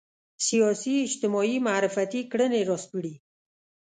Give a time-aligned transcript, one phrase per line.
[0.47, 3.13] سیاسي اجتماعي معرفتي کړنې راسپړي